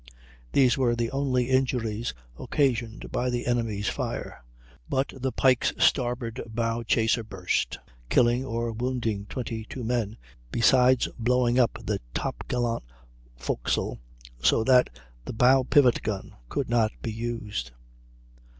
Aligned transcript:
These 0.51 0.79
were 0.79 0.95
the 0.95 1.11
only 1.11 1.51
injuries 1.51 2.11
occasioned 2.39 3.11
by 3.11 3.29
the 3.29 3.45
enemy's 3.45 3.87
fire, 3.87 4.43
but 4.89 5.13
the 5.15 5.31
Pike's 5.31 5.73
starboard 5.77 6.41
bow 6.47 6.81
chaser 6.81 7.23
burst, 7.23 7.77
killing 8.09 8.43
or 8.43 8.71
wounding 8.71 9.27
22 9.27 9.83
men, 9.83 10.17
besides 10.51 11.07
blowing 11.19 11.59
up 11.59 11.77
the 11.85 12.01
top 12.15 12.43
gallant 12.47 12.83
forecastle, 13.37 13.99
so 14.41 14.63
that 14.63 14.89
the 15.25 15.33
bow 15.33 15.61
pivot 15.63 16.01
gun 16.01 16.33
could 16.49 16.67
not 16.67 16.91
be 17.03 17.11
used. 17.11 17.69